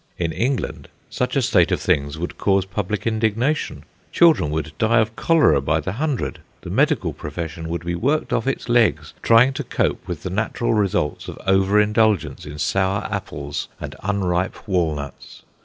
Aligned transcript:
In 0.17 0.31
England 0.31 0.87
such 1.11 1.35
a 1.35 1.43
state 1.43 1.71
of 1.71 1.79
things 1.79 2.17
would 2.17 2.39
cause 2.39 2.65
public 2.65 3.05
indignation. 3.05 3.83
Children 4.11 4.49
would 4.49 4.71
die 4.79 4.97
of 4.99 5.15
cholera 5.15 5.61
by 5.61 5.79
the 5.79 5.91
hundred. 5.91 6.39
The 6.61 6.71
medical 6.71 7.13
profession 7.13 7.69
would 7.69 7.85
be 7.85 7.93
worked 7.93 8.33
off 8.33 8.47
its 8.47 8.67
legs 8.67 9.13
trying 9.21 9.53
to 9.53 9.63
cope 9.63 10.07
with 10.07 10.23
the 10.23 10.31
natural 10.31 10.73
results 10.73 11.27
of 11.27 11.37
over 11.45 11.79
indulgence 11.79 12.47
in 12.47 12.57
sour 12.57 13.03
apples 13.11 13.67
and 13.79 13.95
unripe 14.01 14.67
walnuts. 14.67 15.43